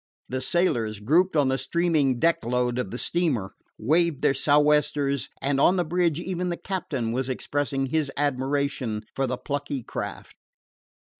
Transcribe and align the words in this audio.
The 0.29 0.41
sailors, 0.41 0.99
grouped 0.99 1.35
on 1.35 1.49
the 1.49 1.59
streaming 1.59 2.17
deck 2.17 2.43
load 2.43 2.79
of 2.79 2.89
the 2.89 2.97
steamer, 2.97 3.53
waved 3.77 4.23
their 4.23 4.33
sou'westers, 4.33 5.29
and, 5.43 5.61
on 5.61 5.75
the 5.75 5.83
bridge, 5.85 6.19
even 6.19 6.49
the 6.49 6.57
captain 6.57 7.11
was 7.11 7.29
expressing 7.29 7.85
his 7.85 8.11
admiration 8.17 9.03
for 9.15 9.27
the 9.27 9.37
plucky 9.37 9.83
craft. 9.83 10.37